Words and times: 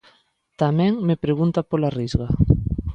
Tamén 0.61 0.91
me 1.07 1.15
pregunta 1.23 1.67
pola 1.69 1.93
Risga. 1.99 2.27